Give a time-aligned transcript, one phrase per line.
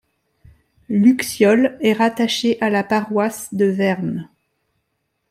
[0.89, 4.29] Luxiol est rattaché à la paroisse de Verne.